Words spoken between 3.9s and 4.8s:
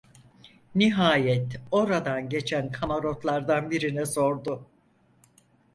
sordu.